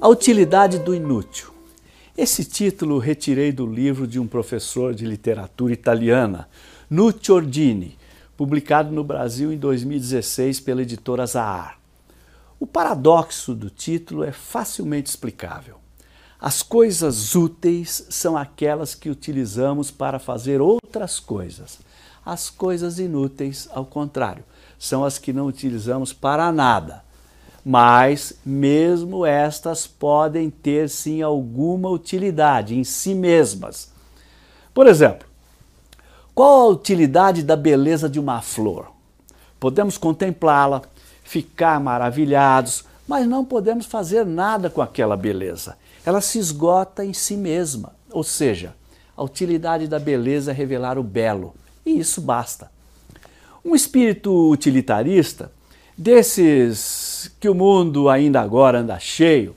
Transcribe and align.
A 0.00 0.08
utilidade 0.08 0.78
do 0.78 0.94
inútil. 0.94 1.48
Esse 2.16 2.44
título 2.44 2.98
retirei 2.98 3.50
do 3.50 3.66
livro 3.66 4.06
de 4.06 4.20
um 4.20 4.26
professor 4.26 4.94
de 4.94 5.04
literatura 5.04 5.72
italiana, 5.72 6.48
Nuccio 6.88 7.34
Ordini, 7.34 7.98
publicado 8.36 8.92
no 8.92 9.02
Brasil 9.02 9.52
em 9.52 9.56
2016 9.56 10.60
pela 10.60 10.82
editora 10.82 11.26
Zahar. 11.26 11.80
O 12.60 12.66
paradoxo 12.66 13.54
do 13.54 13.68
título 13.70 14.22
é 14.22 14.30
facilmente 14.30 15.08
explicável. 15.08 15.83
As 16.46 16.62
coisas 16.62 17.34
úteis 17.34 18.06
são 18.10 18.36
aquelas 18.36 18.94
que 18.94 19.08
utilizamos 19.08 19.90
para 19.90 20.18
fazer 20.18 20.60
outras 20.60 21.18
coisas. 21.18 21.78
As 22.22 22.50
coisas 22.50 22.98
inúteis, 22.98 23.66
ao 23.72 23.86
contrário, 23.86 24.44
são 24.78 25.06
as 25.06 25.16
que 25.16 25.32
não 25.32 25.46
utilizamos 25.46 26.12
para 26.12 26.52
nada. 26.52 27.02
Mas, 27.64 28.34
mesmo 28.44 29.24
estas 29.24 29.86
podem 29.86 30.50
ter 30.50 30.90
sim 30.90 31.22
alguma 31.22 31.88
utilidade 31.88 32.78
em 32.78 32.84
si 32.84 33.14
mesmas. 33.14 33.90
Por 34.74 34.86
exemplo, 34.86 35.26
qual 36.34 36.60
a 36.60 36.68
utilidade 36.68 37.42
da 37.42 37.56
beleza 37.56 38.06
de 38.06 38.20
uma 38.20 38.42
flor? 38.42 38.92
Podemos 39.58 39.96
contemplá-la, 39.96 40.82
ficar 41.22 41.80
maravilhados, 41.80 42.84
mas 43.08 43.26
não 43.26 43.46
podemos 43.46 43.86
fazer 43.86 44.26
nada 44.26 44.68
com 44.68 44.82
aquela 44.82 45.16
beleza. 45.16 45.82
Ela 46.04 46.20
se 46.20 46.38
esgota 46.38 47.04
em 47.04 47.12
si 47.12 47.36
mesma, 47.36 47.94
ou 48.10 48.22
seja, 48.22 48.74
a 49.16 49.22
utilidade 49.22 49.86
da 49.86 49.98
beleza 49.98 50.50
é 50.50 50.54
revelar 50.54 50.98
o 50.98 51.02
belo, 51.02 51.54
e 51.84 51.98
isso 51.98 52.20
basta. 52.20 52.70
Um 53.64 53.74
espírito 53.74 54.50
utilitarista, 54.50 55.50
desses 55.96 57.30
que 57.40 57.48
o 57.48 57.54
mundo 57.54 58.08
ainda 58.08 58.40
agora 58.40 58.80
anda 58.80 58.98
cheio, 58.98 59.54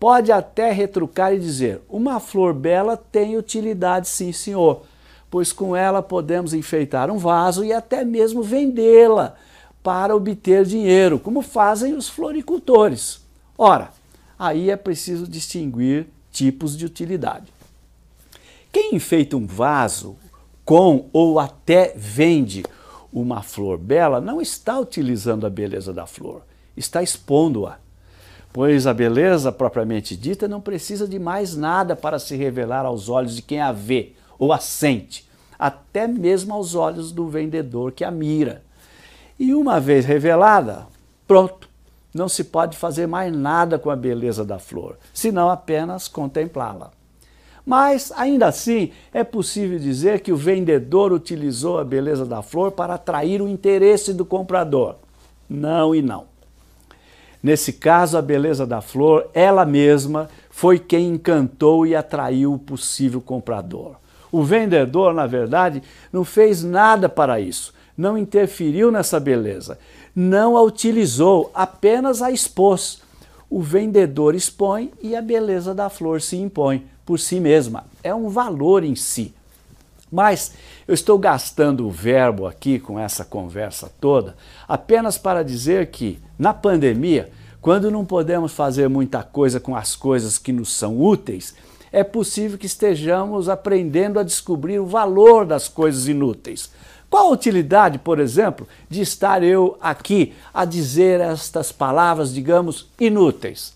pode 0.00 0.32
até 0.32 0.72
retrucar 0.72 1.34
e 1.34 1.38
dizer: 1.38 1.82
uma 1.88 2.20
flor 2.20 2.54
bela 2.54 2.96
tem 2.96 3.36
utilidade, 3.36 4.08
sim, 4.08 4.32
senhor, 4.32 4.82
pois 5.30 5.52
com 5.52 5.76
ela 5.76 6.02
podemos 6.02 6.54
enfeitar 6.54 7.10
um 7.10 7.18
vaso 7.18 7.64
e 7.64 7.72
até 7.72 8.04
mesmo 8.04 8.42
vendê-la 8.42 9.34
para 9.82 10.16
obter 10.16 10.64
dinheiro, 10.64 11.18
como 11.18 11.42
fazem 11.42 11.94
os 11.94 12.08
floricultores. 12.08 13.20
Ora, 13.58 13.90
aí 14.38 14.70
é 14.70 14.76
preciso 14.76 15.26
distinguir 15.26 16.06
tipos 16.30 16.76
de 16.76 16.84
utilidade. 16.84 17.52
Quem 18.72 18.96
enfeita 18.96 19.36
um 19.36 19.46
vaso 19.46 20.16
com 20.64 21.08
ou 21.12 21.38
até 21.38 21.92
vende 21.96 22.64
uma 23.12 23.42
flor 23.42 23.78
bela 23.78 24.20
não 24.20 24.40
está 24.40 24.78
utilizando 24.78 25.46
a 25.46 25.50
beleza 25.50 25.92
da 25.92 26.06
flor, 26.06 26.42
está 26.76 27.02
expondo-a. 27.02 27.78
Pois 28.52 28.86
a 28.86 28.94
beleza 28.94 29.52
propriamente 29.52 30.16
dita 30.16 30.48
não 30.48 30.60
precisa 30.60 31.06
de 31.06 31.18
mais 31.18 31.56
nada 31.56 31.94
para 31.94 32.18
se 32.18 32.36
revelar 32.36 32.84
aos 32.84 33.08
olhos 33.08 33.36
de 33.36 33.42
quem 33.42 33.60
a 33.60 33.72
vê 33.72 34.12
ou 34.38 34.52
a 34.52 34.58
sente, 34.58 35.28
até 35.58 36.06
mesmo 36.06 36.52
aos 36.52 36.74
olhos 36.74 37.12
do 37.12 37.28
vendedor 37.28 37.92
que 37.92 38.04
a 38.04 38.10
mira. 38.10 38.62
E 39.38 39.54
uma 39.54 39.80
vez 39.80 40.04
revelada, 40.04 40.86
pronto, 41.26 41.68
não 42.14 42.28
se 42.28 42.44
pode 42.44 42.76
fazer 42.76 43.08
mais 43.08 43.34
nada 43.34 43.76
com 43.76 43.90
a 43.90 43.96
beleza 43.96 44.44
da 44.44 44.60
flor, 44.60 44.96
senão 45.12 45.50
apenas 45.50 46.06
contemplá-la. 46.06 46.92
Mas, 47.66 48.12
ainda 48.14 48.46
assim, 48.46 48.92
é 49.12 49.24
possível 49.24 49.78
dizer 49.78 50.20
que 50.20 50.30
o 50.30 50.36
vendedor 50.36 51.12
utilizou 51.12 51.78
a 51.80 51.84
beleza 51.84 52.24
da 52.24 52.40
flor 52.40 52.72
para 52.72 52.94
atrair 52.94 53.42
o 53.42 53.48
interesse 53.48 54.12
do 54.12 54.24
comprador. 54.24 54.96
Não 55.48 55.94
e 55.94 56.00
não. 56.00 56.26
Nesse 57.42 57.72
caso, 57.72 58.16
a 58.16 58.22
beleza 58.22 58.66
da 58.66 58.80
flor, 58.80 59.28
ela 59.34 59.64
mesma, 59.64 60.28
foi 60.50 60.78
quem 60.78 61.08
encantou 61.08 61.86
e 61.86 61.96
atraiu 61.96 62.54
o 62.54 62.58
possível 62.58 63.20
comprador. 63.20 63.96
O 64.30 64.42
vendedor, 64.42 65.12
na 65.12 65.26
verdade, 65.26 65.82
não 66.12 66.24
fez 66.24 66.62
nada 66.62 67.08
para 67.08 67.40
isso 67.40 67.73
não 67.96 68.18
interferiu 68.18 68.90
nessa 68.90 69.20
beleza, 69.20 69.78
não 70.14 70.56
a 70.56 70.62
utilizou, 70.62 71.50
apenas 71.54 72.22
a 72.22 72.30
expôs. 72.30 73.02
O 73.48 73.60
vendedor 73.60 74.34
expõe 74.34 74.92
e 75.00 75.14
a 75.14 75.22
beleza 75.22 75.74
da 75.74 75.88
flor 75.88 76.20
se 76.20 76.36
impõe 76.36 76.86
por 77.04 77.18
si 77.18 77.38
mesma. 77.38 77.84
É 78.02 78.14
um 78.14 78.28
valor 78.28 78.82
em 78.82 78.94
si. 78.94 79.34
Mas 80.10 80.52
eu 80.86 80.94
estou 80.94 81.18
gastando 81.18 81.86
o 81.86 81.90
verbo 81.90 82.46
aqui 82.46 82.78
com 82.78 82.98
essa 82.98 83.24
conversa 83.24 83.90
toda 84.00 84.36
apenas 84.68 85.18
para 85.18 85.42
dizer 85.42 85.88
que, 85.88 86.20
na 86.38 86.54
pandemia, 86.54 87.30
quando 87.60 87.90
não 87.90 88.04
podemos 88.04 88.52
fazer 88.52 88.88
muita 88.88 89.22
coisa 89.22 89.58
com 89.58 89.74
as 89.74 89.96
coisas 89.96 90.38
que 90.38 90.52
nos 90.52 90.72
são 90.72 91.00
úteis, 91.00 91.54
é 91.90 92.04
possível 92.04 92.58
que 92.58 92.66
estejamos 92.66 93.48
aprendendo 93.48 94.18
a 94.18 94.22
descobrir 94.22 94.78
o 94.78 94.86
valor 94.86 95.46
das 95.46 95.66
coisas 95.66 96.06
inúteis. 96.06 96.70
Qual 97.14 97.28
a 97.28 97.30
utilidade, 97.30 97.96
por 98.00 98.18
exemplo, 98.18 98.66
de 98.90 99.00
estar 99.00 99.44
eu 99.44 99.78
aqui 99.80 100.34
a 100.52 100.64
dizer 100.64 101.20
estas 101.20 101.70
palavras, 101.70 102.34
digamos, 102.34 102.90
inúteis? 102.98 103.72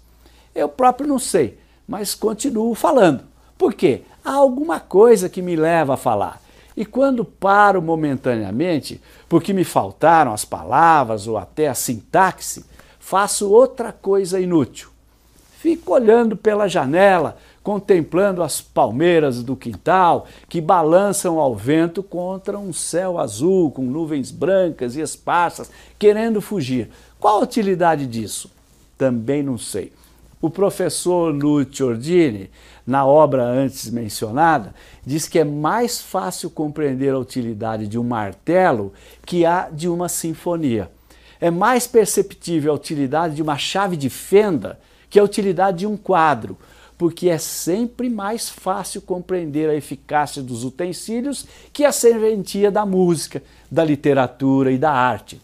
Eu 0.52 0.68
próprio 0.68 1.06
não 1.06 1.20
sei, 1.20 1.56
mas 1.86 2.16
continuo 2.16 2.74
falando. 2.74 3.22
Por 3.56 3.74
quê? 3.74 4.02
Há 4.24 4.32
alguma 4.32 4.80
coisa 4.80 5.28
que 5.28 5.40
me 5.40 5.54
leva 5.54 5.94
a 5.94 5.96
falar. 5.96 6.42
E 6.76 6.84
quando 6.84 7.24
paro 7.24 7.80
momentaneamente, 7.80 9.00
porque 9.28 9.52
me 9.52 9.62
faltaram 9.62 10.32
as 10.32 10.44
palavras 10.44 11.28
ou 11.28 11.38
até 11.38 11.68
a 11.68 11.74
sintaxe, 11.74 12.64
faço 12.98 13.48
outra 13.48 13.92
coisa 13.92 14.40
inútil. 14.40 14.88
Fico 15.58 15.92
olhando 15.92 16.36
pela 16.36 16.68
janela, 16.68 17.36
contemplando 17.64 18.44
as 18.44 18.60
palmeiras 18.60 19.42
do 19.42 19.56
quintal 19.56 20.24
que 20.48 20.60
balançam 20.60 21.40
ao 21.40 21.56
vento 21.56 22.00
contra 22.00 22.56
um 22.56 22.72
céu 22.72 23.18
azul 23.18 23.68
com 23.72 23.82
nuvens 23.82 24.30
brancas 24.30 24.94
e 24.94 25.00
esparsas, 25.00 25.68
querendo 25.98 26.40
fugir. 26.40 26.88
Qual 27.18 27.40
a 27.40 27.42
utilidade 27.42 28.06
disso? 28.06 28.48
Também 28.96 29.42
não 29.42 29.58
sei. 29.58 29.92
O 30.40 30.48
professor 30.48 31.34
Lucio 31.34 31.88
Ordini, 31.88 32.48
na 32.86 33.04
obra 33.04 33.42
antes 33.42 33.90
mencionada, 33.90 34.72
diz 35.04 35.26
que 35.26 35.40
é 35.40 35.44
mais 35.44 36.00
fácil 36.00 36.50
compreender 36.50 37.12
a 37.12 37.18
utilidade 37.18 37.88
de 37.88 37.98
um 37.98 38.04
martelo 38.04 38.92
que 39.26 39.44
a 39.44 39.68
de 39.72 39.88
uma 39.88 40.08
sinfonia. 40.08 40.88
É 41.40 41.50
mais 41.50 41.88
perceptível 41.88 42.70
a 42.70 42.76
utilidade 42.76 43.34
de 43.34 43.42
uma 43.42 43.58
chave 43.58 43.96
de 43.96 44.08
fenda 44.08 44.78
que 45.10 45.18
a 45.18 45.24
utilidade 45.24 45.78
de 45.78 45.86
um 45.86 45.96
quadro, 45.96 46.56
porque 46.96 47.28
é 47.28 47.38
sempre 47.38 48.10
mais 48.10 48.48
fácil 48.48 49.00
compreender 49.00 49.70
a 49.70 49.74
eficácia 49.74 50.42
dos 50.42 50.64
utensílios 50.64 51.46
que 51.72 51.84
a 51.84 51.92
serventia 51.92 52.70
da 52.70 52.84
música, 52.84 53.42
da 53.70 53.84
literatura 53.84 54.72
e 54.72 54.78
da 54.78 54.90
arte. 54.90 55.40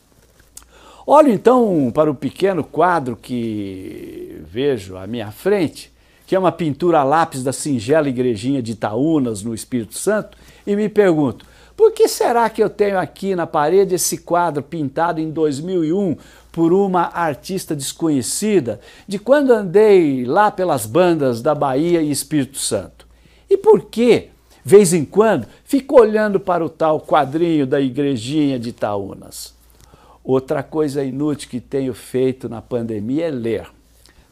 Olho 1.06 1.30
então 1.30 1.92
para 1.94 2.10
o 2.10 2.14
pequeno 2.14 2.64
quadro 2.64 3.14
que 3.14 4.41
vejo 4.50 4.97
à 4.97 5.06
minha 5.06 5.30
frente, 5.30 5.92
que 6.26 6.34
é 6.34 6.38
uma 6.38 6.50
pintura 6.50 7.00
a 7.00 7.04
lápis 7.04 7.42
da 7.42 7.52
singela 7.52 8.08
igrejinha 8.08 8.62
de 8.62 8.72
Itaúnas, 8.72 9.42
no 9.42 9.54
Espírito 9.54 9.96
Santo, 9.98 10.36
e 10.66 10.75
me 10.75 10.88
pergunto: 10.88 11.44
por 11.77 11.93
que 11.93 12.09
será 12.09 12.49
que 12.49 12.62
eu 12.62 12.71
tenho 12.71 12.99
aqui 12.99 13.35
na 13.35 13.47
parede 13.47 13.95
esse 13.95 14.19
quadro 14.19 14.62
pintado 14.62 15.21
em 15.21 15.31
2001 15.31 16.17
por 16.53 16.73
uma 16.73 17.11
artista 17.12 17.75
desconhecida 17.75 18.81
de 19.09 19.19
quando 19.19 19.53
andei 19.53 20.25
lá 20.25 20.51
pelas 20.51 20.87
bandas 20.87 21.43
da 21.43 21.55
Bahia 21.55 22.01
e 22.01 22.11
Espírito 22.11 22.59
Santo? 22.59 23.07
E 23.51 23.57
por 23.57 23.87
que, 23.87 24.29
vez 24.65 24.93
em 24.93 25.05
quando, 25.05 25.47
fico 25.65 26.01
olhando 26.01 26.39
para 26.39 26.65
o 26.65 26.69
tal 26.69 27.00
quadrinho 27.00 27.67
da 27.67 27.81
igrejinha 27.81 28.59
de 28.59 28.69
Itaúnas? 28.70 29.53
Outra 30.23 30.62
coisa 30.62 31.05
inútil 31.05 31.50
que 31.50 31.61
tenho 31.61 31.93
feito 31.93 32.49
na 32.49 32.62
pandemia 32.62 33.27
é 33.27 33.31
ler. 33.31 33.67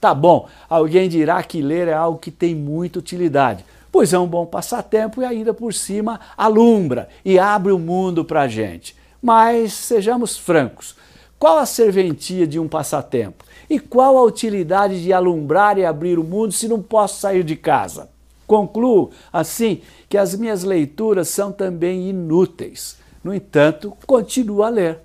Tá 0.02 0.12
bom, 0.12 0.48
alguém 0.68 1.08
dirá 1.08 1.42
que 1.42 1.62
ler 1.62 1.88
é 1.88 1.94
algo 1.94 2.18
que 2.18 2.30
tem 2.30 2.54
muita 2.54 2.98
utilidade 2.98 3.64
pois 3.92 4.14
é 4.14 4.18
um 4.18 4.26
bom 4.26 4.46
passatempo 4.46 5.20
e 5.20 5.24
ainda 5.24 5.52
por 5.52 5.74
cima 5.74 6.18
alumbra 6.34 7.10
e 7.22 7.38
abre 7.38 7.70
o 7.72 7.78
mundo 7.78 8.24
para 8.24 8.42
a 8.42 8.48
gente. 8.48 8.96
Mas 9.20 9.74
sejamos 9.74 10.38
francos, 10.38 10.96
qual 11.38 11.58
a 11.58 11.66
serventia 11.66 12.46
de 12.46 12.58
um 12.58 12.66
passatempo? 12.66 13.44
E 13.68 13.78
qual 13.78 14.16
a 14.16 14.22
utilidade 14.22 15.02
de 15.02 15.12
alumbrar 15.12 15.76
e 15.76 15.84
abrir 15.84 16.18
o 16.18 16.24
mundo 16.24 16.52
se 16.52 16.66
não 16.66 16.80
posso 16.80 17.20
sair 17.20 17.44
de 17.44 17.54
casa? 17.54 18.08
Concluo, 18.46 19.10
assim, 19.30 19.82
que 20.08 20.16
as 20.16 20.34
minhas 20.34 20.64
leituras 20.64 21.28
são 21.28 21.52
também 21.52 22.08
inúteis. 22.08 22.96
No 23.22 23.34
entanto, 23.34 23.96
continuo 24.06 24.62
a 24.62 24.68
ler, 24.70 25.00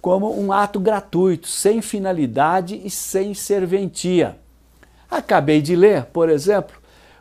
como 0.00 0.38
um 0.38 0.52
ato 0.52 0.78
gratuito, 0.78 1.48
sem 1.48 1.80
finalidade 1.82 2.80
e 2.84 2.90
sem 2.90 3.34
serventia. 3.34 4.38
Acabei 5.10 5.60
de 5.60 5.74
ler, 5.74 6.04
por 6.06 6.28
exemplo, 6.28 6.76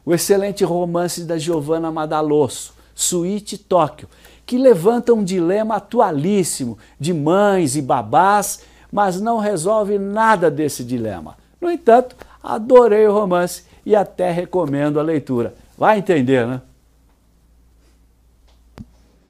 o 0.06 0.14
excelente 0.14 0.64
romance 0.64 1.24
da 1.24 1.38
Giovanna 1.38 1.92
Madalosso 1.92 2.74
Suíte 2.94 3.58
Tóquio, 3.58 4.10
que 4.46 4.58
levanta 4.58 5.14
um 5.14 5.24
dilema 5.24 5.76
atualíssimo 5.76 6.78
de 7.00 7.14
mães 7.14 7.76
e 7.76 7.82
babás, 7.82 8.62
mas 8.92 9.22
não 9.22 9.38
resolve 9.38 10.00
nada 10.00 10.50
desse 10.50 10.84
dilema. 10.84 11.38
No 11.62 11.70
entanto, 11.70 12.16
adorei 12.42 13.06
o 13.08 13.14
romance 13.14 13.64
e 13.86 13.96
até 13.96 14.32
recomendo 14.32 15.00
a 15.00 15.04
leitura. 15.04 15.54
Vai 15.78 16.00
entender, 16.00 16.48
né? 16.48 16.62